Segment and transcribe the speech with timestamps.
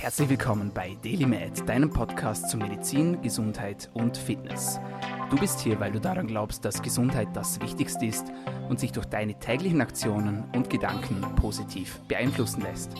[0.00, 4.80] Herzlich willkommen bei DailyMed, deinem Podcast zu Medizin, Gesundheit und Fitness.
[5.28, 8.32] Du bist hier, weil du daran glaubst, dass Gesundheit das Wichtigste ist
[8.70, 12.94] und sich durch deine täglichen Aktionen und Gedanken positiv beeinflussen lässt.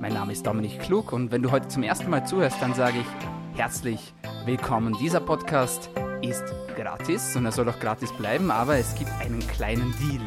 [0.00, 2.98] Mein Name ist Dominik Klug und wenn du heute zum ersten Mal zuhörst, dann sage
[3.00, 4.96] ich herzlich willkommen.
[5.00, 5.90] Dieser Podcast
[6.22, 6.44] ist
[6.76, 10.22] gratis und er soll auch gratis bleiben, aber es gibt einen kleinen Deal.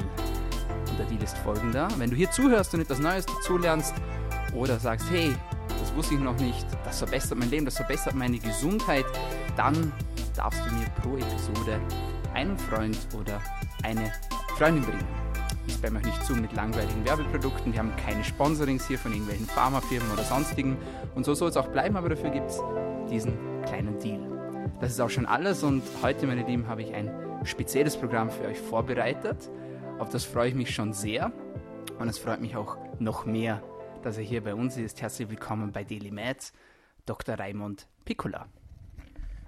[0.89, 1.87] Und der Deal ist folgender.
[1.97, 3.95] Wenn du hier zuhörst und etwas Neues dazulernst
[4.53, 5.33] oder sagst, hey,
[5.79, 9.05] das wusste ich noch nicht, das verbessert mein Leben, das verbessert meine Gesundheit,
[9.55, 9.91] dann
[10.35, 11.79] darfst du mir pro Episode
[12.33, 13.41] einen Freund oder
[13.83, 14.11] eine
[14.57, 15.07] Freundin bringen.
[15.67, 19.45] Ich spam euch nicht zu mit langweiligen Werbeprodukten, wir haben keine Sponsorings hier von irgendwelchen
[19.45, 20.77] Pharmafirmen oder sonstigen
[21.15, 22.59] und so soll es auch bleiben, aber dafür gibt es
[23.09, 23.33] diesen
[23.65, 24.19] kleinen Deal.
[24.79, 27.11] Das ist auch schon alles und heute, meine Lieben, habe ich ein
[27.43, 29.49] spezielles Programm für euch vorbereitet.
[29.99, 31.31] Auf das freue ich mich schon sehr
[31.99, 33.61] und es freut mich auch noch mehr,
[34.01, 35.01] dass er hier bei uns ist.
[35.01, 36.39] Herzlich willkommen bei Daily Mad,
[37.05, 37.35] Dr.
[37.35, 38.47] Raimund Piccola.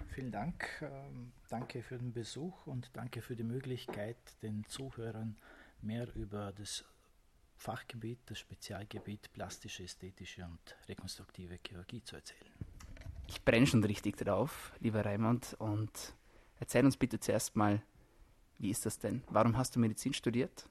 [0.09, 0.67] Vielen Dank.
[0.81, 5.37] Ähm, danke für den Besuch und danke für die Möglichkeit, den Zuhörern
[5.81, 6.83] mehr über das
[7.55, 12.51] Fachgebiet, das Spezialgebiet plastische, ästhetische und rekonstruktive Chirurgie zu erzählen.
[13.27, 16.13] Ich brenne schon richtig drauf, lieber Raimund, und
[16.59, 17.81] erzähl uns bitte zuerst mal,
[18.57, 19.23] wie ist das denn?
[19.29, 20.67] Warum hast du Medizin studiert?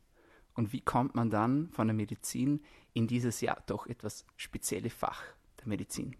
[0.60, 5.22] Und wie kommt man dann von der Medizin in dieses ja doch etwas spezielle Fach
[5.58, 6.14] der Medizin?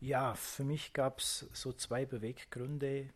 [0.00, 3.10] Ja, für mich gab es so zwei Beweggründe, äh,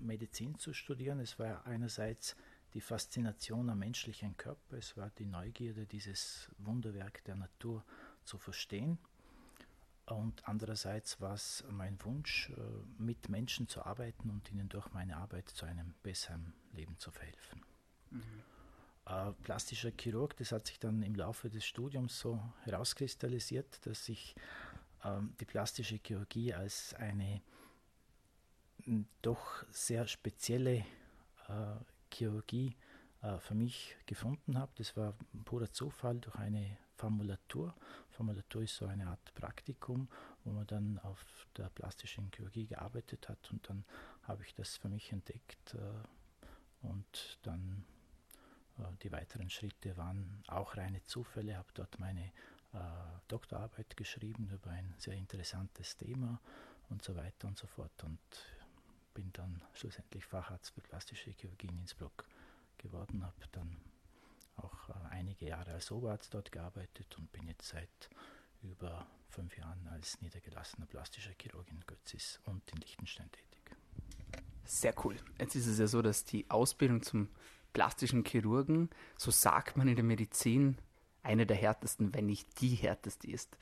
[0.00, 1.20] Medizin zu studieren.
[1.20, 2.36] Es war einerseits
[2.72, 7.84] die Faszination am menschlichen Körper, es war die Neugierde, dieses Wunderwerk der Natur
[8.24, 8.96] zu verstehen.
[10.06, 12.62] Und andererseits war es mein Wunsch, äh,
[12.96, 17.60] mit Menschen zu arbeiten und ihnen durch meine Arbeit zu einem besseren Leben zu verhelfen.
[18.10, 18.42] Mhm.
[19.06, 24.34] Äh, plastischer Chirurg, das hat sich dann im Laufe des Studiums so herauskristallisiert, dass ich
[25.04, 27.42] ähm, die plastische Chirurgie als eine
[29.22, 30.84] doch sehr spezielle
[31.48, 31.76] äh,
[32.12, 32.76] Chirurgie
[33.22, 34.72] äh, für mich gefunden habe.
[34.76, 35.14] Das war
[35.44, 37.74] purer Zufall durch eine Formulatur.
[38.10, 40.08] Formulatur ist so eine Art Praktikum,
[40.44, 43.84] wo man dann auf der plastischen Chirurgie gearbeitet hat und dann
[44.22, 47.84] habe ich das für mich entdeckt äh, und dann
[49.02, 51.52] die weiteren Schritte waren auch reine Zufälle.
[51.52, 52.32] Ich habe dort meine
[52.72, 52.78] äh,
[53.28, 56.40] Doktorarbeit geschrieben über ein sehr interessantes Thema
[56.88, 58.20] und so weiter und so fort und
[59.14, 62.24] bin dann schlussendlich Facharzt für plastische Chirurgie in Innsbruck
[62.78, 63.76] geworden, habe dann
[64.56, 68.10] auch äh, einige Jahre als Oberarzt dort gearbeitet und bin jetzt seit
[68.62, 73.76] über fünf Jahren als niedergelassener plastischer Chirurg in Götzis und in Liechtenstein tätig.
[74.64, 75.16] Sehr cool.
[75.38, 77.28] Jetzt ist es ja so, dass die Ausbildung zum
[77.72, 80.78] plastischen Chirurgen, so sagt man in der Medizin,
[81.22, 83.56] eine der härtesten, wenn nicht die härteste ist.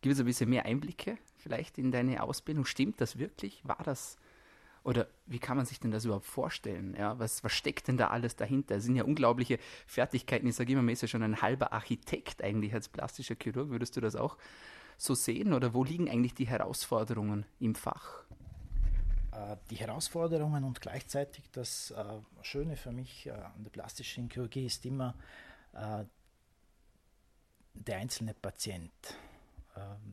[0.00, 2.64] Gib uns ein bisschen mehr Einblicke vielleicht in deine Ausbildung.
[2.64, 3.62] Stimmt das wirklich?
[3.64, 4.18] War das?
[4.82, 6.94] Oder wie kann man sich denn das überhaupt vorstellen?
[6.96, 8.76] Ja, was, was steckt denn da alles dahinter?
[8.76, 10.46] Es sind ja unglaubliche Fertigkeiten.
[10.46, 13.70] Ich sage immer, man ist ja schon ein halber Architekt eigentlich als plastischer Chirurg.
[13.70, 14.36] Würdest du das auch
[14.96, 15.52] so sehen?
[15.52, 18.24] Oder wo liegen eigentlich die Herausforderungen im Fach?
[19.36, 22.04] Äh, die Herausforderungen und gleichzeitig das äh,
[22.42, 25.14] Schöne für mich äh, an der plastischen Chirurgie ist immer
[27.74, 28.90] der einzelne Patient.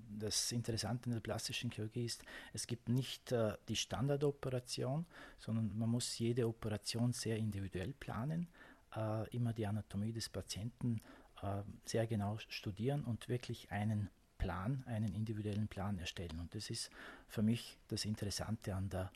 [0.09, 3.33] Das Interessante in der plastischen Chirurgie ist, es gibt nicht
[3.69, 5.05] die Standardoperation,
[5.39, 8.49] sondern man muss jede Operation sehr individuell planen,
[9.31, 10.99] immer die Anatomie des Patienten
[11.85, 16.39] sehr genau studieren und wirklich einen Plan, einen individuellen Plan erstellen.
[16.39, 16.89] Und das ist
[17.27, 19.11] für mich das Interessante an der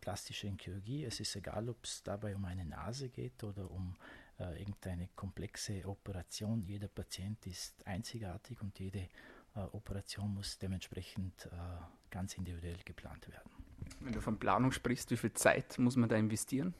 [0.00, 1.04] plastischen Chirurgie.
[1.04, 3.94] Es ist egal, ob es dabei um eine Nase geht oder um
[4.38, 6.62] äh, irgendeine komplexe Operation.
[6.62, 9.08] Jeder Patient ist einzigartig und jede
[9.54, 11.48] äh, Operation muss dementsprechend äh,
[12.10, 13.50] ganz individuell geplant werden.
[14.00, 16.74] Wenn du von Planung sprichst, wie viel Zeit muss man da investieren?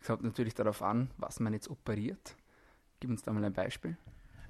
[0.00, 2.36] Es kommt natürlich darauf an, was man jetzt operiert.
[3.00, 3.96] Gib uns da mal ein Beispiel.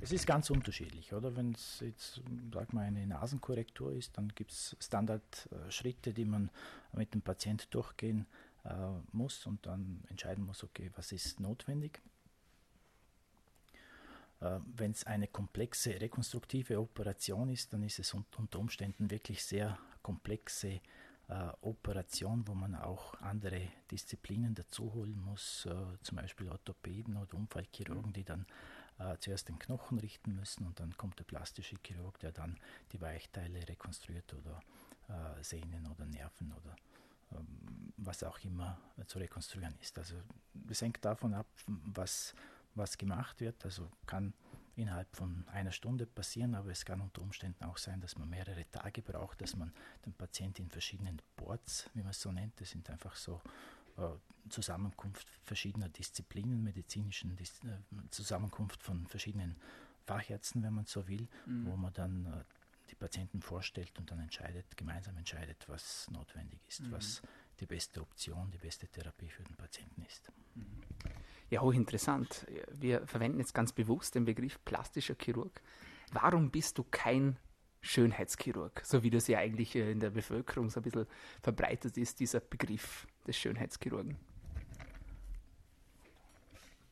[0.01, 1.37] Es ist ganz unterschiedlich, oder?
[1.37, 2.21] Wenn es jetzt,
[2.53, 6.51] sag mal, eine Nasenkorrektur ist, dann gibt es Standardschritte, die man
[6.93, 8.27] mit dem Patient durchgehen
[8.65, 8.75] äh,
[9.13, 12.01] muss und dann entscheiden muss, okay, was ist notwendig.
[14.41, 19.79] Äh, Wenn es eine komplexe rekonstruktive Operation ist, dann ist es unter Umständen wirklich sehr
[20.03, 20.81] komplexe
[21.29, 27.35] äh, Operation, wo man auch andere Disziplinen dazu holen muss, äh, zum Beispiel Orthopäden oder
[27.35, 28.47] Unfallchirurgen, die dann
[28.99, 32.59] äh, zuerst den Knochen richten müssen und dann kommt der plastische Chirurg, der dann
[32.93, 34.61] die Weichteile rekonstruiert oder
[35.09, 36.77] äh, Sehnen oder Nerven oder
[37.33, 39.99] ähm, was auch immer zu rekonstruieren ist.
[39.99, 40.17] Also
[40.69, 42.35] es hängt davon ab, was,
[42.75, 43.65] was gemacht wird.
[43.65, 44.33] Also kann
[44.77, 48.71] innerhalb von einer Stunde passieren, aber es kann unter Umständen auch sein, dass man mehrere
[48.71, 49.73] Tage braucht, dass man
[50.05, 53.41] den Patienten in verschiedenen Boards, wie man es so nennt, das sind einfach so
[54.49, 59.57] Zusammenkunft verschiedener Disziplinen, medizinischen Dis äh, Zusammenkunft von verschiedenen
[60.05, 61.67] Fachärzten, wenn man so will, mhm.
[61.67, 62.45] wo man dann äh,
[62.91, 66.93] die Patienten vorstellt und dann entscheidet, gemeinsam entscheidet, was notwendig ist, mhm.
[66.93, 67.23] was
[67.59, 70.31] die beste Option, die beste Therapie für den Patienten ist.
[70.55, 70.83] Mhm.
[71.51, 72.47] Ja, hochinteressant.
[72.73, 75.61] Wir verwenden jetzt ganz bewusst den Begriff plastischer Chirurg.
[76.13, 77.39] Warum bist du kein
[77.81, 81.07] Schönheitschirurg, so wie das ja eigentlich in der Bevölkerung so ein bisschen
[81.41, 84.17] verbreitet ist, dieser Begriff des Schönheitschirurgen?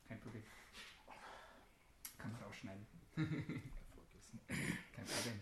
[0.07, 0.43] Kein Problem.
[2.17, 2.85] Kann man rausschneiden.
[3.15, 5.39] Kein Problem.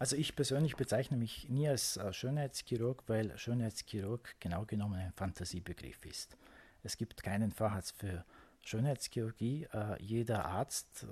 [0.00, 6.06] Also ich persönlich bezeichne mich nie als äh, Schönheitschirurg, weil Schönheitschirurg genau genommen ein Fantasiebegriff
[6.06, 6.38] ist.
[6.82, 8.24] Es gibt keinen Facharzt für
[8.64, 9.66] Schönheitschirurgie.
[9.72, 11.04] Äh, jeder Arzt,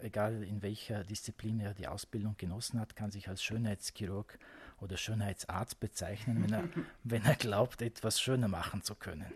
[0.00, 4.38] äh, egal in welcher Disziplin er die Ausbildung genossen hat, kann sich als Schönheitschirurg
[4.80, 6.64] oder Schönheitsarzt bezeichnen, wenn er,
[7.04, 9.32] wenn er glaubt, etwas schöner machen zu können.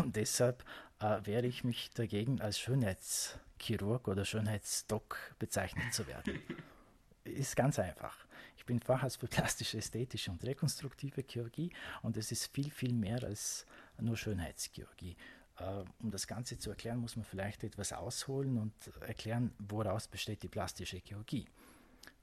[0.00, 0.64] Und deshalb
[1.00, 6.40] äh, wehre ich mich dagegen, als Schönheitschirurg oder Schönheitsdoc bezeichnet zu werden.
[7.24, 8.24] Ist ganz einfach.
[8.56, 11.72] Ich bin Facharzt für plastische, ästhetische und rekonstruktive Chirurgie
[12.02, 13.66] und es ist viel, viel mehr als
[13.98, 15.16] nur Schönheitschirurgie.
[15.58, 20.42] Äh, um das Ganze zu erklären, muss man vielleicht etwas ausholen und erklären, woraus besteht
[20.42, 21.46] die plastische Chirurgie.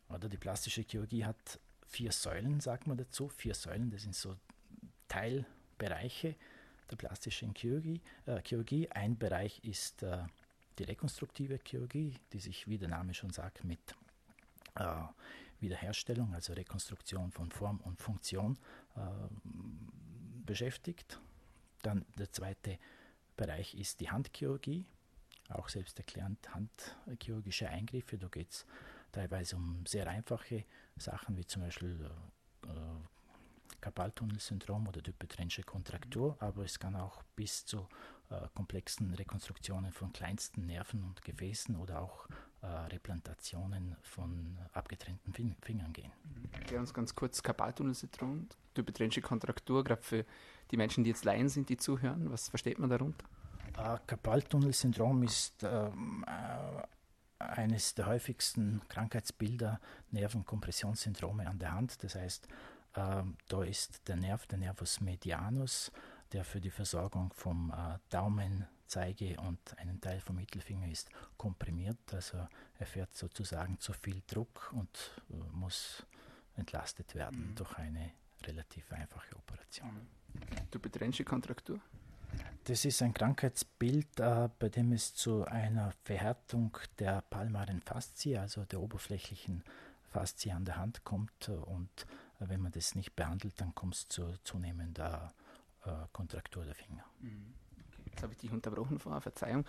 [0.09, 1.59] Oder die plastische Chirurgie hat
[1.93, 3.29] vier Säulen, sagt man dazu.
[3.29, 4.35] Vier Säulen, das sind so
[5.07, 6.35] Teilbereiche
[6.89, 8.01] der plastischen Chirurgie.
[8.25, 8.89] Äh, Chirurgie.
[8.91, 10.23] Ein Bereich ist äh,
[10.79, 13.79] die rekonstruktive Chirurgie, die sich, wie der Name schon sagt, mit
[14.75, 14.85] äh,
[15.59, 18.57] Wiederherstellung, also Rekonstruktion von Form und Funktion
[18.95, 18.99] äh,
[20.45, 21.19] beschäftigt.
[21.83, 22.79] Dann der zweite
[23.37, 24.85] Bereich ist die Handchirurgie,
[25.49, 28.17] auch selbsterklärend handchirurgische Eingriffe.
[28.17, 28.65] Da geht es
[29.13, 30.65] teilweise um sehr einfache
[30.97, 32.09] Sachen, wie zum Beispiel
[32.65, 32.67] äh,
[33.79, 37.87] Karpaltunnelsyndrom oder Dupuytren'sche Kontraktur, aber es kann auch bis zu
[38.29, 42.27] äh, komplexen Rekonstruktionen von kleinsten Nerven und Gefäßen oder auch
[42.61, 46.11] äh, Replantationen von abgetrennten fin Fingern gehen.
[46.53, 50.25] Erklär uns ganz kurz Karpaltunnelsyndrom, Dupuytren'sche Kontraktur, gerade für
[50.71, 52.31] die Menschen, die jetzt Laien sind, die zuhören.
[52.31, 53.25] Was versteht man darunter?
[53.77, 56.83] Äh, Karpaltunnelsyndrom ist ähm, äh,
[57.49, 59.79] eines der häufigsten Krankheitsbilder
[60.11, 62.03] Nervenkompressionssyndrome an der Hand.
[62.03, 62.47] Das heißt,
[62.95, 65.91] äh, da ist der Nerv, der Nervus medianus,
[66.31, 71.97] der für die Versorgung vom äh, Daumen, Zeige und einen Teil vom Mittelfinger ist komprimiert.
[72.13, 72.47] Also
[72.77, 76.05] er fährt sozusagen zu viel Druck und äh, muss
[76.55, 77.55] entlastet werden mhm.
[77.55, 78.11] durch eine
[78.43, 80.07] relativ einfache Operation.
[80.33, 80.41] Mhm.
[80.71, 81.79] Dupuytren'sche Kontraktur?
[82.65, 88.63] Das ist ein Krankheitsbild, äh, bei dem es zu einer Verhärtung der palmaren Faszie, also
[88.63, 89.63] der oberflächlichen
[90.03, 91.49] Faszie an der Hand kommt.
[91.49, 92.05] Und
[92.39, 95.33] äh, wenn man das nicht behandelt, dann kommt es zu zunehmender
[95.85, 97.03] äh, Kontraktur der Finger.
[97.19, 97.53] Mhm.
[97.89, 98.09] Okay.
[98.11, 99.65] Jetzt habe ich dich unterbrochen vorher, Verzeihung.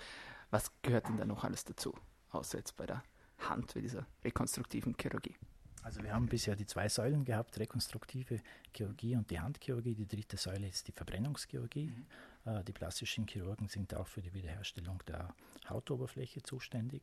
[0.50, 1.94] Was gehört denn da noch alles dazu,
[2.30, 3.02] außer jetzt bei der
[3.38, 5.34] Hand, bei dieser rekonstruktiven Chirurgie?
[5.82, 8.40] Also wir haben bisher die zwei Säulen gehabt, rekonstruktive
[8.74, 9.94] Chirurgie und die Handchirurgie.
[9.94, 11.88] Die dritte Säule ist die Verbrennungschirurgie.
[11.88, 12.06] Mhm.
[12.44, 15.34] Äh, die plastischen Chirurgen sind auch für die Wiederherstellung der
[15.68, 17.02] Hautoberfläche zuständig.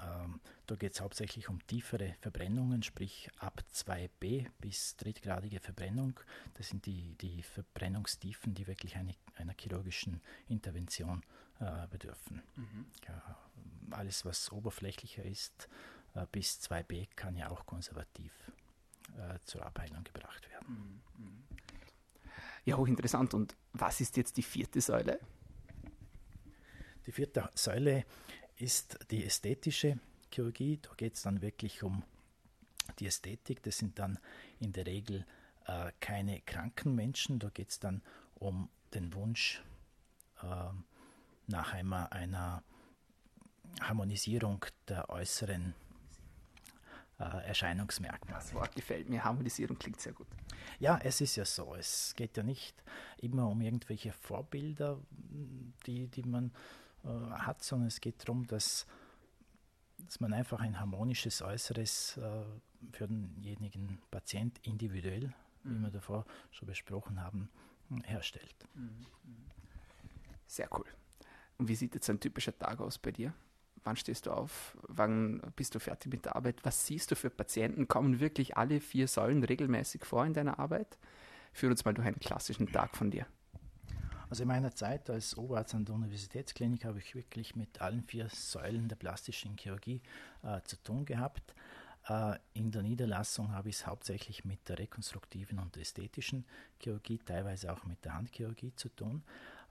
[0.00, 6.18] Ähm, da geht es hauptsächlich um tiefere Verbrennungen, sprich ab 2b bis drittgradige Verbrennung.
[6.54, 11.22] Das sind die, die Verbrennungstiefen, die wirklich eine, einer chirurgischen Intervention
[11.60, 12.42] äh, bedürfen.
[12.56, 12.86] Mhm.
[13.06, 13.38] Ja,
[13.90, 15.68] alles, was oberflächlicher ist,
[16.14, 18.32] äh, bis 2b kann ja auch konservativ
[19.16, 20.53] äh, zur Abheilung gebracht werden.
[22.64, 23.34] Ja, hochinteressant.
[23.34, 25.20] Und was ist jetzt die vierte Säule?
[27.06, 28.04] Die vierte Säule
[28.56, 29.98] ist die ästhetische
[30.32, 30.78] Chirurgie.
[30.80, 32.02] Da geht es dann wirklich um
[32.98, 33.62] die Ästhetik.
[33.62, 34.18] Das sind dann
[34.60, 35.26] in der Regel
[35.66, 37.38] äh, keine kranken Menschen.
[37.38, 38.02] Da geht es dann
[38.34, 39.62] um den Wunsch
[40.42, 40.46] äh,
[41.46, 42.62] nach einer, einer
[43.80, 45.74] Harmonisierung der äußeren
[47.18, 48.38] äh, Erscheinungsmerkmale.
[48.38, 49.22] Das Wort gefällt mir.
[49.24, 50.26] Harmonisierung klingt sehr gut.
[50.80, 51.74] Ja, es ist ja so.
[51.74, 52.82] Es geht ja nicht
[53.18, 55.00] immer um irgendwelche Vorbilder,
[55.86, 56.52] die, die man
[57.04, 58.86] äh, hat, sondern es geht darum, dass,
[59.98, 62.44] dass man einfach ein harmonisches Äußeres äh,
[62.92, 65.76] für denjenigen Patient individuell, mhm.
[65.76, 67.48] wie wir davor schon besprochen haben,
[68.04, 68.56] herstellt.
[68.74, 69.06] Mhm.
[70.46, 70.86] Sehr cool.
[71.58, 73.32] Und wie sieht jetzt ein typischer Tag aus bei dir?
[73.84, 77.30] Wann stehst du auf, wann bist du fertig mit der Arbeit, was siehst du für
[77.30, 80.98] Patienten, kommen wirklich alle vier Säulen regelmäßig vor in deiner Arbeit?
[81.52, 83.26] Führ uns mal durch einen klassischen Tag von dir.
[84.30, 88.28] Also in meiner Zeit als Oberarzt an der Universitätsklinik habe ich wirklich mit allen vier
[88.30, 90.00] Säulen der plastischen Chirurgie
[90.42, 91.54] äh, zu tun gehabt.
[92.08, 96.46] Äh, in der Niederlassung habe ich es hauptsächlich mit der rekonstruktiven und ästhetischen
[96.80, 99.22] Chirurgie, teilweise auch mit der Handchirurgie zu tun.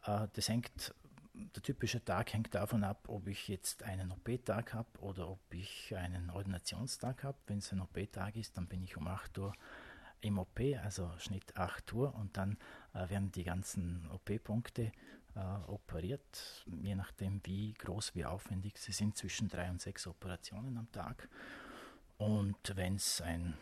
[0.06, 0.94] Äh, das hängt
[1.34, 5.96] der typische Tag hängt davon ab, ob ich jetzt einen OP-Tag habe oder ob ich
[5.96, 7.38] einen Ordinationstag habe.
[7.48, 9.54] Wenn es ein OP-Tag ist, dann bin ich um 8 Uhr
[10.22, 12.58] im OP, also Schnitt 8 Uhr, und dann
[12.94, 14.92] äh, werden die ganzen OP-Punkte
[15.36, 20.78] äh, operiert, je nachdem wie groß, wie aufwendig sie sind, zwischen drei und sechs Operationen
[20.78, 21.28] am Tag.
[22.18, 23.56] Und wenn es ein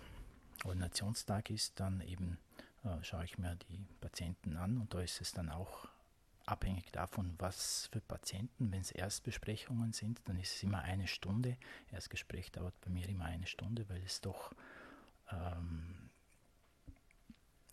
[0.65, 2.37] Ordinationstag ist, dann eben
[2.83, 5.87] äh, schaue ich mir die Patienten an und da ist es dann auch
[6.51, 11.57] abhängig davon, was für Patienten, wenn es Erstbesprechungen sind, dann ist es immer eine Stunde.
[11.91, 14.51] Erstgespräch dauert bei mir immer eine Stunde, weil es doch
[15.31, 16.09] ähm,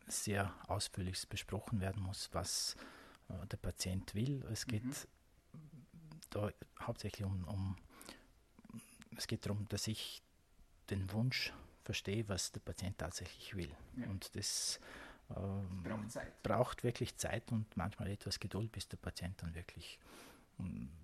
[0.06, 2.76] sehr ausführlich besprochen werden muss, was
[3.28, 4.44] äh, der Patient will.
[4.50, 4.94] Es geht mhm.
[6.30, 7.76] da hauptsächlich um, um,
[9.16, 10.22] es geht darum, dass ich
[10.90, 11.52] den Wunsch
[11.84, 13.74] verstehe, was der Patient tatsächlich will.
[13.96, 14.08] Ja.
[14.08, 14.78] Und das
[15.36, 16.42] ähm, braucht, Zeit.
[16.42, 19.98] braucht wirklich Zeit und manchmal etwas Geduld, bis der Patient dann wirklich,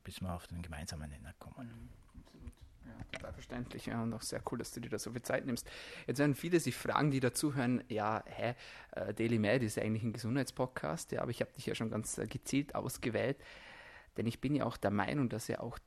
[0.03, 1.69] bis wir auf den gemeinsamen Nenner kommen.
[1.69, 1.89] Mhm.
[2.21, 2.53] Absolut.
[2.87, 5.47] Ja, total verständlich ja, und auch sehr cool, dass du dir da so viel Zeit
[5.47, 5.71] nimmst.
[6.07, 8.55] Jetzt werden viele sich fragen, die dazuhören, ja, hä,
[8.93, 12.19] äh, Daily Med ist eigentlich ein Gesundheitspodcast, ja, aber ich habe dich ja schon ganz
[12.19, 13.39] äh, gezielt ausgewählt,
[14.17, 15.79] denn ich bin ja auch der Meinung, dass ja auch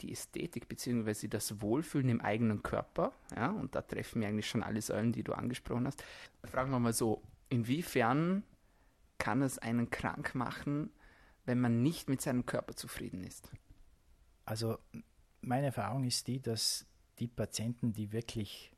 [0.00, 1.28] die Ästhetik bzw.
[1.28, 5.24] das Wohlfühlen im eigenen Körper, ja, und da treffen wir eigentlich schon alle Säulen, die
[5.24, 6.02] du angesprochen hast.
[6.44, 8.44] Fragen wir mal so, inwiefern
[9.18, 10.90] kann es einen krank machen,
[11.44, 13.50] wenn man nicht mit seinem Körper zufrieden ist?
[14.44, 14.78] Also
[15.40, 16.86] meine Erfahrung ist die, dass
[17.18, 18.72] die Patienten, die wirklich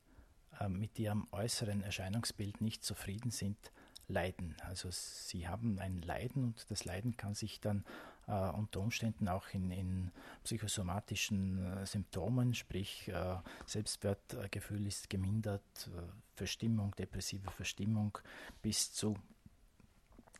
[0.61, 3.73] äh, mit ihrem äußeren Erscheinungsbild nicht zufrieden sind,
[4.07, 4.57] leiden.
[4.63, 7.85] Also sie haben ein Leiden und das Leiden kann sich dann
[8.29, 10.11] äh, unter Umständen auch in, in
[10.45, 16.03] psychosomatischen äh, Symptomen, sprich äh, Selbstwertgefühl ist gemindert, äh,
[16.35, 18.19] Verstimmung, depressive Verstimmung
[18.63, 19.17] bis zu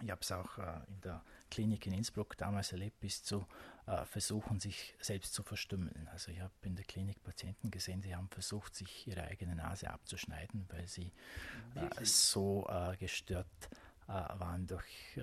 [0.03, 3.47] ich habe es auch äh, in der Klinik in Innsbruck damals erlebt, bis zu
[3.87, 6.09] äh, Versuchen, sich selbst zu verstümmeln.
[6.13, 9.91] Also ich habe in der Klinik Patienten gesehen, die haben versucht, sich ihre eigene Nase
[9.91, 11.13] abzuschneiden, weil sie
[11.75, 12.69] äh, so
[12.99, 13.47] gestört
[14.07, 15.19] waren durch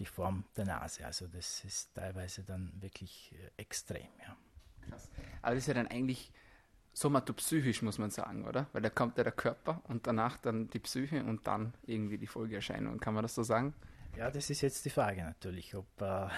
[0.00, 1.06] die Form der Nase.
[1.06, 4.08] Also das ist teilweise dann wirklich extrem.
[4.26, 4.36] Ja.
[4.88, 5.08] Krass.
[5.42, 6.32] Aber das ist ja dann eigentlich
[6.92, 8.66] somatopsychisch, muss man sagen, oder?
[8.72, 12.26] Weil da kommt ja der Körper und danach dann die Psyche und dann irgendwie die
[12.26, 12.98] Folgeerscheinungen.
[12.98, 13.74] Kann man das so sagen?
[14.16, 16.28] Ja, das ist jetzt die Frage natürlich, ob, äh,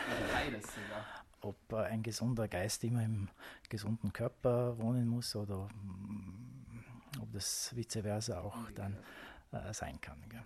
[1.41, 3.29] ob äh, ein gesunder Geist immer im
[3.69, 6.85] gesunden Körper wohnen muss oder mm,
[7.21, 8.99] ob das vice versa auch dann
[9.53, 10.19] äh, sein kann.
[10.29, 10.43] Gell?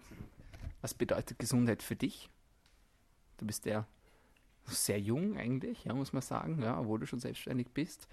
[0.83, 2.31] Was bedeutet Gesundheit für dich?
[3.39, 3.87] Du bist ja
[4.65, 8.09] sehr jung eigentlich, ja, muss man sagen, ja, obwohl du schon selbstständig bist.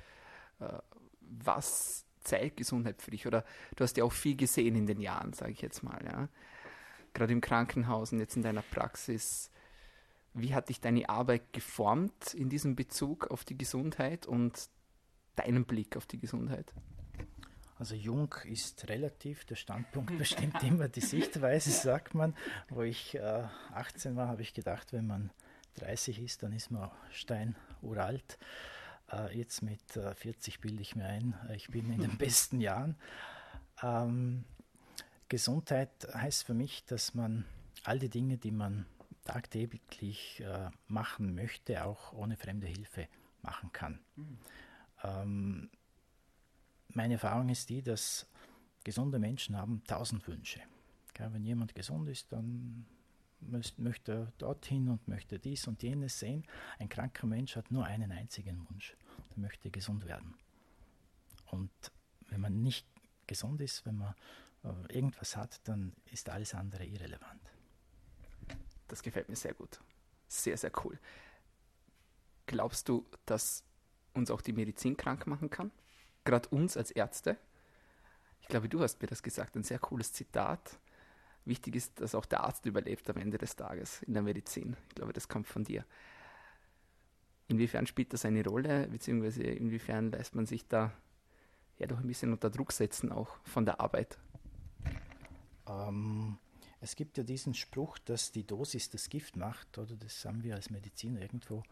[0.60, 0.80] Äh,
[1.22, 3.26] was zeigt Gesundheit für dich?
[3.26, 3.44] Oder
[3.76, 6.30] du hast ja auch viel gesehen in den Jahren, sage ich jetzt mal, ja
[7.14, 9.50] gerade im Krankenhaus und jetzt in deiner Praxis,
[10.34, 14.70] wie hat dich deine Arbeit geformt in diesem Bezug auf die Gesundheit und
[15.36, 16.74] deinen Blick auf die Gesundheit?
[17.84, 22.34] Also jung ist relativ, der Standpunkt bestimmt immer die Sichtweise, sagt man.
[22.70, 25.32] Wo ich äh, 18 war, habe ich gedacht, wenn man
[25.76, 28.38] 30 ist, dann ist man steinuralt.
[29.12, 32.62] Äh, jetzt mit äh, 40 bilde ich mir ein, äh, ich bin in den besten
[32.62, 32.96] Jahren.
[33.82, 34.46] Ähm,
[35.28, 37.44] Gesundheit heißt für mich, dass man
[37.84, 38.86] all die Dinge, die man
[39.26, 43.10] tagtäglich äh, machen möchte, auch ohne fremde Hilfe
[43.42, 44.00] machen kann.
[44.16, 44.38] Mhm.
[45.04, 45.70] Ähm,
[46.94, 48.28] meine Erfahrung ist die, dass
[48.84, 50.62] gesunde Menschen haben tausend Wünsche.
[51.18, 52.86] Wenn jemand gesund ist, dann
[53.78, 56.46] möchte er dorthin und möchte dies und jenes sehen.
[56.80, 58.96] Ein kranker Mensch hat nur einen einzigen Wunsch.
[59.36, 60.36] Er möchte gesund werden.
[61.48, 61.72] Und
[62.30, 62.88] wenn man nicht
[63.28, 64.16] gesund ist, wenn man
[64.64, 67.42] äh, irgendwas hat, dann ist alles andere irrelevant.
[68.88, 69.80] Das gefällt mir sehr gut.
[70.28, 71.00] Sehr, sehr cool.
[72.48, 73.64] Glaubst du, dass
[74.14, 75.72] uns auch die Medizin krank machen kann?
[76.24, 77.38] Gerade uns als Ärzte?
[78.42, 80.80] Ich glaube, du hast mir das gesagt, ein sehr cooles Zitat.
[81.46, 84.78] Wichtig ist, dass auch der Arzt überlebt am Ende des Tages in der Medizin.
[84.90, 85.86] Ich glaube, das kommt von dir.
[87.48, 90.94] Inwiefern spielt das eine Rolle, beziehungsweise inwiefern lässt man sich da
[91.78, 94.18] ja doch ein bisschen unter Druck setzen, auch von der Arbeit?
[95.68, 96.38] Ähm,
[96.80, 100.56] es gibt ja diesen Spruch, dass die Dosis das Gift macht, oder das haben wir
[100.56, 101.64] als Mediziner irgendwo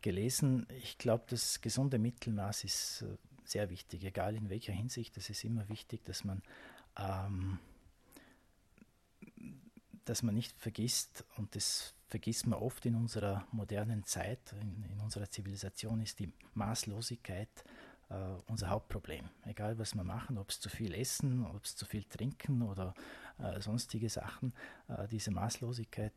[0.00, 0.66] gelesen.
[0.78, 5.16] Ich glaube, das gesunde Mittelmaß ist äh, sehr wichtig, egal in welcher Hinsicht.
[5.16, 6.42] Es ist immer wichtig, dass man,
[6.96, 7.58] ähm,
[10.04, 15.00] dass man nicht vergisst, und das vergisst man oft in unserer modernen Zeit, in, in
[15.00, 17.64] unserer Zivilisation, ist die Maßlosigkeit
[18.10, 18.14] äh,
[18.46, 19.28] unser Hauptproblem.
[19.44, 22.94] Egal was wir machen, ob es zu viel essen, ob es zu viel trinken oder
[23.38, 24.52] äh, sonstige Sachen,
[24.88, 26.12] äh, diese Maßlosigkeit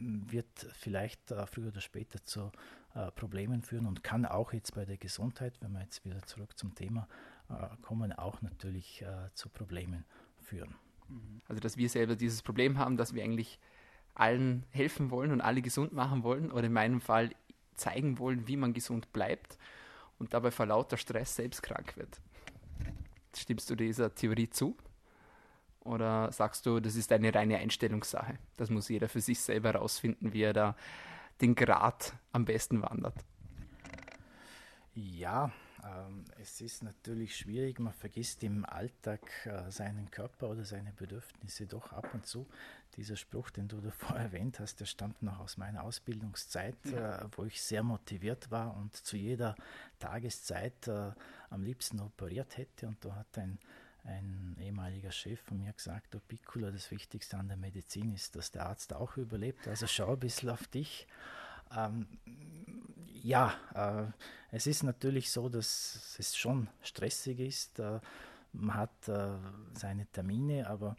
[0.00, 2.50] wird vielleicht äh, früher oder später zu
[2.94, 6.56] äh, Problemen führen und kann auch jetzt bei der Gesundheit, wenn wir jetzt wieder zurück
[6.58, 7.08] zum Thema
[7.48, 10.04] äh, kommen, auch natürlich zu Problemen
[10.38, 10.74] führen.
[11.48, 13.58] Also dass wir selber dieses Problem haben, dass wir eigentlich
[14.14, 17.30] allen helfen wollen und alle gesund machen wollen oder in meinem Fall
[17.74, 19.58] zeigen wollen, wie man gesund bleibt
[20.18, 22.20] und dabei vor lauter Stress selbst krank wird.
[23.34, 24.76] Stimmst du dieser Theorie zu?
[25.80, 28.38] Oder sagst du, das ist eine reine Einstellungssache?
[28.56, 30.76] Das muss jeder für sich selber herausfinden, wie er da
[31.40, 33.24] den Grad am besten wandert.
[34.94, 35.52] Ja,
[35.84, 37.78] ähm, es ist natürlich schwierig.
[37.78, 42.48] Man vergisst im Alltag äh, seinen Körper oder seine Bedürfnisse doch ab und zu.
[42.96, 47.20] Dieser Spruch, den du davor erwähnt hast, der stammt noch aus meiner Ausbildungszeit, ja.
[47.20, 49.54] äh, wo ich sehr motiviert war und zu jeder
[50.00, 51.12] Tageszeit äh,
[51.50, 52.88] am liebsten operiert hätte.
[52.88, 53.58] Und da hat ein
[54.04, 54.47] ein
[54.88, 58.66] ehemaliger Chef von mir gesagt, oh Piccolo, das Wichtigste an der Medizin ist, dass der
[58.66, 59.68] Arzt auch überlebt.
[59.68, 61.06] Also schau ein bisschen auf dich.
[61.76, 62.06] Ähm,
[63.22, 64.10] ja, äh,
[64.50, 67.78] es ist natürlich so, dass es schon stressig ist.
[67.78, 68.00] Äh,
[68.52, 69.36] man hat äh,
[69.74, 70.96] seine Termine, aber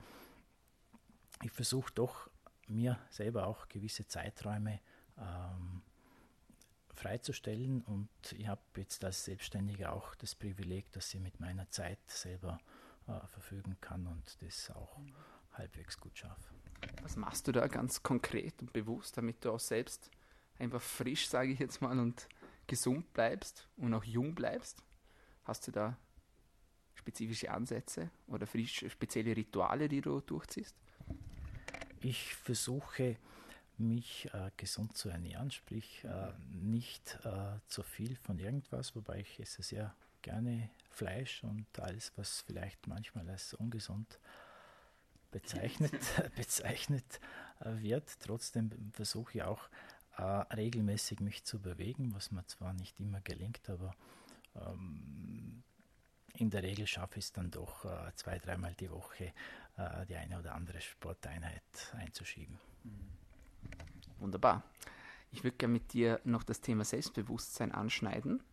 [1.41, 2.29] ich versuche doch
[2.67, 4.79] mir selber auch gewisse Zeiträume
[5.17, 5.81] ähm,
[6.93, 11.99] freizustellen und ich habe jetzt als Selbstständiger auch das Privileg, dass ich mit meiner Zeit
[12.07, 12.59] selber
[13.09, 14.99] äh, verfügen kann und das auch
[15.53, 16.53] halbwegs gut schaffe.
[17.01, 20.09] Was machst du da ganz konkret und bewusst, damit du auch selbst
[20.57, 22.27] einfach frisch, sage ich jetzt mal, und
[22.67, 24.83] gesund bleibst und auch jung bleibst?
[25.43, 25.97] Hast du da
[26.93, 30.75] spezifische Ansätze oder frisch, spezielle Rituale, die du durchziehst?
[32.01, 33.17] Ich versuche
[33.77, 39.39] mich äh, gesund zu ernähren, sprich äh, nicht äh, zu viel von irgendwas, wobei ich
[39.39, 44.19] esse sehr gerne Fleisch und alles, was vielleicht manchmal als ungesund
[45.31, 45.93] bezeichnet,
[46.35, 47.21] bezeichnet
[47.61, 48.19] äh, wird.
[48.19, 49.69] Trotzdem versuche ich auch
[50.17, 53.95] äh, regelmäßig mich zu bewegen, was mir zwar nicht immer gelingt, aber
[54.55, 55.63] ähm,
[56.33, 59.31] in der Regel schaffe ich es dann doch äh, zwei, dreimal die Woche
[59.77, 62.59] äh, die eine oder andere Sporteinheit einzuschieben.
[64.17, 64.63] Wunderbar.
[65.31, 68.43] Ich würde gerne mit dir noch das Thema Selbstbewusstsein anschneiden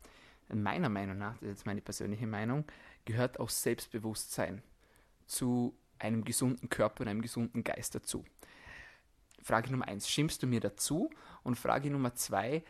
[0.49, 2.65] meiner Meinung nach, das ist jetzt meine persönliche Meinung,
[3.05, 4.63] gehört auch Selbstbewusstsein
[5.27, 8.25] zu einem gesunden Körper und einem gesunden Geist dazu.
[9.43, 11.11] Frage Nummer eins, schimpfst du mir dazu?
[11.43, 12.65] Und Frage Nummer zwei,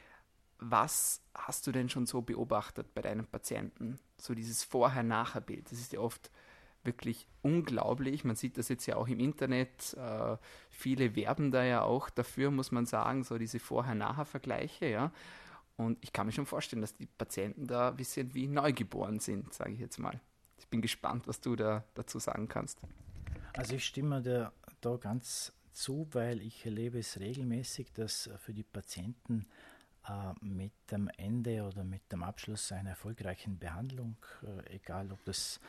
[0.58, 3.98] was hast du denn schon so beobachtet bei deinen Patienten?
[4.18, 5.70] So dieses Vorher-Nachher-Bild.
[5.70, 6.30] Das ist ja oft
[6.84, 8.24] wirklich unglaublich.
[8.24, 9.94] Man sieht das jetzt ja auch im Internet.
[9.94, 10.36] Äh,
[10.70, 14.86] viele werben da ja auch dafür, muss man sagen, so diese Vorher-Nachher-Vergleiche.
[14.86, 15.12] Ja.
[15.76, 19.52] Und ich kann mir schon vorstellen, dass die Patienten da ein bisschen wie neugeboren sind,
[19.52, 20.20] sage ich jetzt mal.
[20.58, 22.80] Ich bin gespannt, was du da dazu sagen kannst.
[23.52, 28.62] Also ich stimme da, da ganz zu, weil ich erlebe es regelmäßig, dass für die
[28.62, 29.46] Patienten
[30.08, 35.60] äh, mit dem Ende oder mit dem Abschluss einer erfolgreichen Behandlung, äh, egal ob das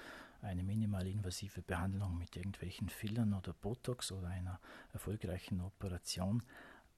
[0.41, 4.59] eine minimalinvasive Behandlung mit irgendwelchen Fillern oder Botox oder einer
[4.93, 6.43] erfolgreichen Operation,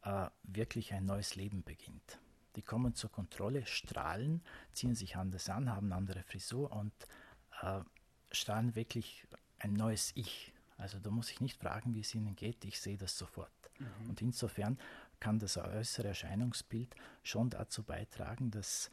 [0.04, 2.20] äh, wirklich ein neues Leben beginnt.
[2.60, 4.42] Die kommen zur Kontrolle, strahlen,
[4.74, 6.92] ziehen sich anders an, haben andere Frisur und
[7.62, 7.80] äh,
[8.32, 9.26] strahlen wirklich
[9.60, 10.52] ein neues Ich.
[10.76, 13.50] Also da muss ich nicht fragen, wie es ihnen geht, ich sehe das sofort.
[13.80, 14.10] Mhm.
[14.10, 14.78] Und insofern
[15.22, 16.94] kann das äußere Erscheinungsbild
[17.24, 18.92] schon dazu beitragen, dass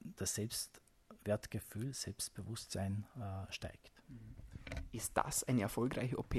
[0.00, 3.92] das Selbstwertgefühl, Selbstbewusstsein äh, steigt.
[4.08, 4.34] Mhm.
[4.92, 6.34] Ist das eine erfolgreiche OP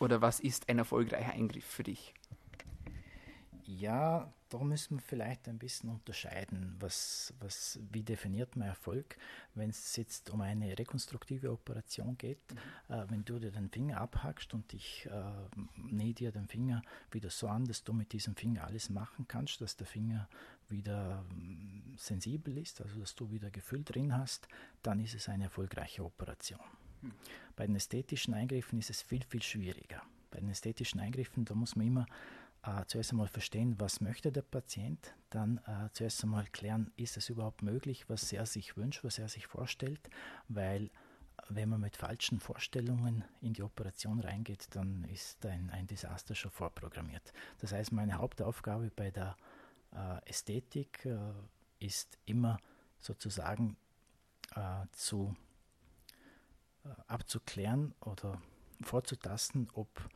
[0.00, 2.12] oder was ist ein erfolgreicher Eingriff für dich?
[3.66, 9.16] Ja, da müssen wir vielleicht ein bisschen unterscheiden, was, was, wie definiert man Erfolg,
[9.54, 12.38] wenn es jetzt um eine rekonstruktive Operation geht.
[12.52, 12.94] Mhm.
[12.94, 15.32] Äh, wenn du dir den Finger abhackst und ich äh,
[15.76, 19.60] nähe dir den Finger wieder so an, dass du mit diesem Finger alles machen kannst,
[19.60, 20.28] dass der Finger
[20.68, 24.46] wieder ähm, sensibel ist, also dass du wieder Gefühl drin hast,
[24.82, 26.60] dann ist es eine erfolgreiche Operation.
[27.02, 27.12] Mhm.
[27.56, 30.02] Bei den ästhetischen Eingriffen ist es viel, viel schwieriger.
[30.30, 32.06] Bei den ästhetischen Eingriffen, da muss man immer
[32.66, 37.28] äh, zuerst einmal verstehen, was möchte der Patient, dann äh, zuerst einmal klären, ist es
[37.28, 40.10] überhaupt möglich, was er sich wünscht, was er sich vorstellt,
[40.48, 40.90] weil
[41.48, 46.50] wenn man mit falschen Vorstellungen in die Operation reingeht, dann ist ein, ein Desaster schon
[46.50, 47.32] vorprogrammiert.
[47.58, 49.36] Das heißt, meine Hauptaufgabe bei der
[49.92, 51.18] äh, Ästhetik äh,
[51.78, 52.58] ist immer
[52.98, 53.76] sozusagen
[54.56, 55.36] äh, zu
[56.84, 58.40] äh, abzuklären oder
[58.82, 60.08] vorzutasten, ob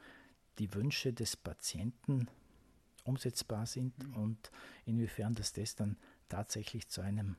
[0.58, 2.28] die Wünsche des Patienten
[3.10, 4.14] umsetzbar sind mhm.
[4.14, 4.50] und
[4.86, 7.36] inwiefern das das dann tatsächlich zu einem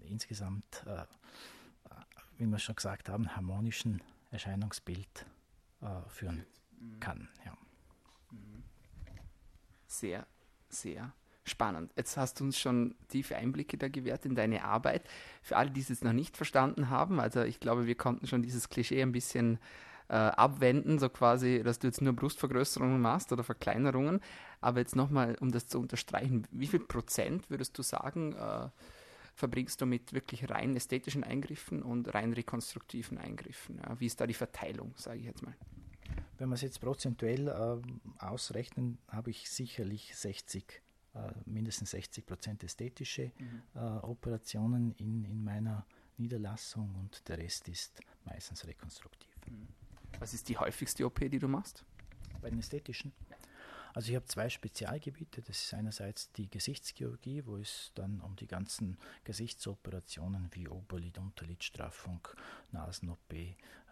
[0.00, 1.04] insgesamt, äh,
[2.38, 5.26] wie wir schon gesagt haben, harmonischen Erscheinungsbild
[5.82, 6.44] äh, führen
[6.78, 7.00] mhm.
[7.00, 7.28] kann.
[7.44, 7.56] Ja.
[8.30, 8.62] Mhm.
[9.86, 10.26] Sehr,
[10.68, 11.12] sehr
[11.44, 11.92] spannend.
[11.96, 15.08] Jetzt hast du uns schon tiefe Einblicke da gewährt in deine Arbeit.
[15.42, 18.42] Für alle, die es jetzt noch nicht verstanden haben, also ich glaube, wir konnten schon
[18.42, 19.58] dieses Klischee ein bisschen
[20.10, 24.20] äh, abwenden, so quasi, dass du jetzt nur Brustvergrößerungen machst oder Verkleinerungen.
[24.60, 28.68] Aber jetzt nochmal, um das zu unterstreichen, wie viel Prozent würdest du sagen, äh,
[29.36, 33.78] verbringst du mit wirklich rein ästhetischen Eingriffen und rein rekonstruktiven Eingriffen?
[33.78, 34.00] Ja?
[34.00, 35.54] Wie ist da die Verteilung, sage ich jetzt mal?
[36.38, 40.82] Wenn wir es jetzt prozentuell äh, ausrechnen, habe ich sicherlich 60,
[41.14, 43.62] äh, mindestens 60 Prozent ästhetische mhm.
[43.76, 49.30] äh, Operationen in, in meiner Niederlassung und der Rest ist meistens rekonstruktiv.
[49.46, 49.68] Mhm.
[50.18, 51.84] Was ist die häufigste OP, die du machst?
[52.40, 53.12] Bei den ästhetischen?
[53.92, 55.42] Also ich habe zwei Spezialgebiete.
[55.42, 61.64] Das ist einerseits die Gesichtschirurgie, wo es dann um die ganzen Gesichtsoperationen wie Oberlid, Unterlid,
[61.64, 62.20] Straffung,
[62.70, 63.34] Nasen-OP,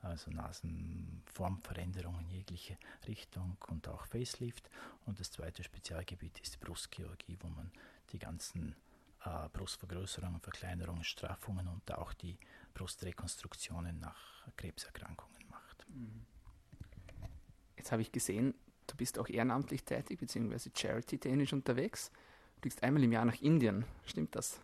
[0.02, 4.70] also Nasenformveränderungen in jegliche Richtung und auch Facelift.
[5.04, 7.72] Und das zweite Spezialgebiet ist die Brustchirurgie, wo man
[8.12, 8.76] die ganzen
[9.24, 12.38] äh, Brustvergrößerungen, Verkleinerungen, Straffungen und auch die
[12.74, 15.37] Brustrekonstruktionen nach Krebserkrankungen
[15.88, 16.26] macht.
[17.76, 18.54] Jetzt habe ich gesehen,
[18.86, 22.10] du bist auch ehrenamtlich tätig, beziehungsweise charity-technisch unterwegs.
[22.56, 24.60] Du fliegst einmal im Jahr nach Indien, stimmt das?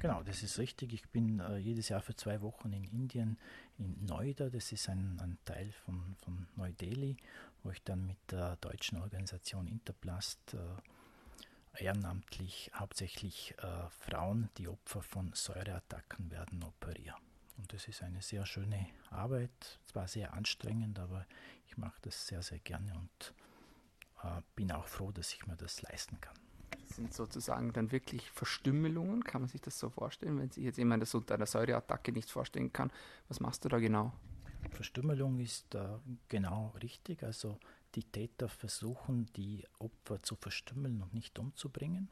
[0.00, 0.92] Genau, das ist richtig.
[0.92, 3.38] Ich bin äh, jedes Jahr für zwei Wochen in Indien,
[3.78, 7.16] in Noida, das ist ein, ein Teil von, von Neu-Delhi,
[7.62, 15.02] wo ich dann mit der deutschen Organisation Interplast äh, ehrenamtlich hauptsächlich äh, Frauen, die Opfer
[15.02, 17.16] von Säureattacken werden, operiere.
[17.56, 21.26] Und das ist eine sehr schöne Arbeit, zwar sehr anstrengend, aber
[21.66, 23.34] ich mache das sehr, sehr gerne und
[24.22, 26.36] äh, bin auch froh, dass ich mir das leisten kann.
[26.86, 30.78] Das sind sozusagen dann wirklich Verstümmelungen, kann man sich das so vorstellen, wenn sich jetzt
[30.78, 32.90] jemand das unter einer Säureattacke nicht vorstellen kann.
[33.28, 34.12] Was machst du da genau?
[34.70, 37.22] Verstümmelung ist äh, genau richtig.
[37.22, 37.58] Also
[37.94, 42.08] die Täter versuchen, die Opfer zu verstümmeln und nicht umzubringen.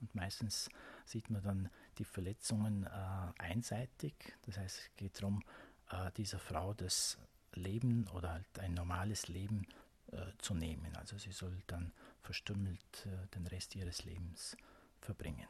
[0.00, 0.68] Und meistens
[1.04, 4.14] sieht man dann die Verletzungen äh, einseitig.
[4.42, 5.42] Das heißt, es geht darum,
[5.90, 7.18] äh, dieser Frau das
[7.52, 9.66] Leben oder halt ein normales Leben
[10.12, 10.94] äh, zu nehmen.
[10.96, 14.56] Also sie soll dann verstümmelt äh, den Rest ihres Lebens
[15.00, 15.46] verbringen.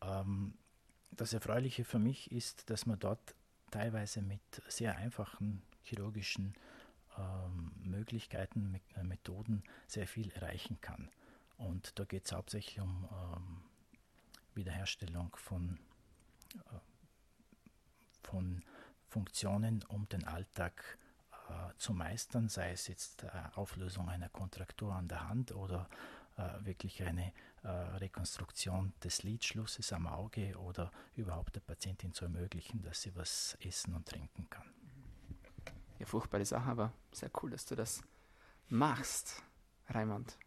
[0.00, 0.54] Ähm,
[1.10, 3.34] das Erfreuliche für mich ist, dass man dort
[3.70, 6.54] teilweise mit sehr einfachen chirurgischen
[7.18, 11.10] ähm, Möglichkeiten, Me äh, Methoden sehr viel erreichen kann.
[11.56, 13.62] Und da geht es hauptsächlich um ähm,
[14.58, 15.78] Wiederherstellung von,
[16.54, 16.78] äh,
[18.22, 18.62] von
[19.08, 20.98] Funktionen, um den Alltag
[21.48, 25.88] äh, zu meistern, sei es jetzt äh, Auflösung einer Kontraktur an der Hand oder
[26.36, 32.82] äh, wirklich eine äh, Rekonstruktion des Lidschlusses am Auge oder überhaupt der Patientin zu ermöglichen,
[32.82, 34.70] dass sie was essen und trinken kann.
[35.98, 38.02] Ja, furchtbare Sache, aber sehr cool, dass du das
[38.68, 39.42] machst,
[39.88, 40.38] Raimund.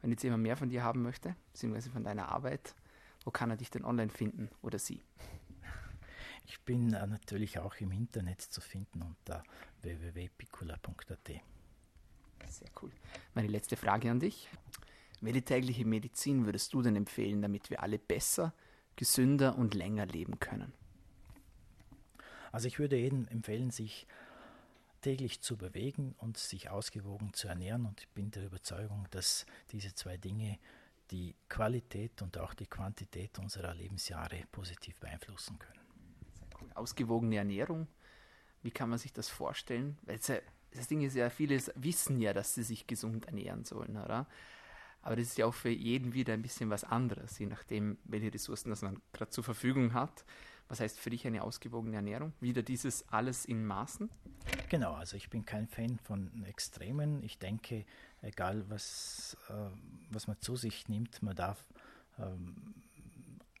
[0.00, 2.74] Wenn jetzt jemand mehr von dir haben möchte, beziehungsweise von deiner Arbeit,
[3.24, 5.02] wo kann er dich denn online finden oder sie?
[6.46, 9.44] Ich bin äh, natürlich auch im Internet zu finden unter
[9.82, 11.28] www.picula.at.
[12.48, 12.90] Sehr cool.
[13.34, 14.48] Meine letzte Frage an dich.
[15.20, 18.54] Welche tägliche Medizin würdest du denn empfehlen, damit wir alle besser,
[18.96, 20.72] gesünder und länger leben können?
[22.52, 24.06] Also ich würde jedem empfehlen, sich
[25.02, 27.86] täglich zu bewegen und sich ausgewogen zu ernähren.
[27.86, 30.58] Und ich bin der Überzeugung, dass diese zwei Dinge
[31.10, 35.80] die Qualität und auch die Quantität unserer Lebensjahre positiv beeinflussen können.
[36.60, 36.70] Cool.
[36.74, 37.88] Ausgewogene Ernährung,
[38.62, 39.98] wie kann man sich das vorstellen?
[40.02, 44.26] Weil das Ding ist ja, viele wissen ja, dass sie sich gesund ernähren sollen, oder?
[45.02, 48.32] Aber das ist ja auch für jeden wieder ein bisschen was anderes, je nachdem, welche
[48.32, 50.24] Ressourcen das man gerade zur Verfügung hat.
[50.70, 52.32] Was heißt für dich eine ausgewogene Ernährung?
[52.40, 54.08] Wieder dieses alles in Maßen?
[54.68, 57.24] Genau, also ich bin kein Fan von Extremen.
[57.24, 57.84] Ich denke,
[58.22, 59.52] egal was, äh,
[60.10, 61.58] was man zu sich nimmt, man darf
[62.20, 62.54] ähm,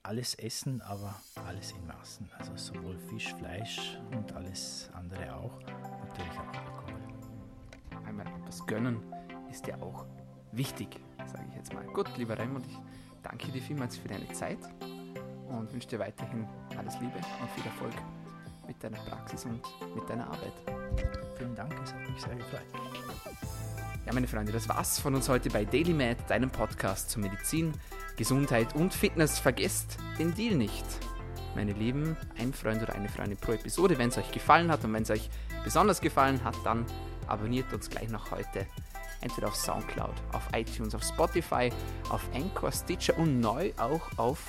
[0.04, 2.30] alles essen, aber alles in Maßen.
[2.38, 5.60] Also sowohl Fisch, Fleisch und alles andere auch.
[5.62, 7.00] Natürlich auch Alkohol.
[8.06, 9.02] Einmal etwas gönnen
[9.50, 10.06] ist ja auch
[10.52, 11.84] wichtig, sage ich jetzt mal.
[11.86, 12.78] Gut, lieber Raimund, ich
[13.24, 14.60] danke dir vielmals für deine Zeit
[15.50, 17.92] und wünsche dir weiterhin alles Liebe und viel Erfolg
[18.66, 19.60] mit deiner Praxis und
[19.94, 20.52] mit deiner Arbeit.
[21.36, 22.62] Vielen Dank, es hat mich sehr gefreut.
[24.06, 27.72] Ja, meine Freunde, das war's von uns heute bei DailyMed, deinem Podcast zu Medizin,
[28.16, 29.38] Gesundheit und Fitness.
[29.38, 30.84] Vergesst den Deal nicht.
[31.54, 33.98] Meine Lieben, ein Freund oder eine Freundin pro Episode.
[33.98, 35.28] Wenn es euch gefallen hat und wenn es euch
[35.64, 36.86] besonders gefallen hat, dann
[37.26, 38.66] abonniert uns gleich noch heute
[39.20, 41.70] entweder auf Soundcloud, auf iTunes, auf Spotify,
[42.08, 44.46] auf Anchor, Stitcher und neu auch auf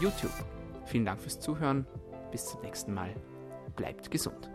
[0.00, 0.32] YouTube.
[0.86, 1.86] Vielen Dank fürs Zuhören.
[2.32, 3.14] Bis zum nächsten Mal.
[3.76, 4.50] Bleibt gesund.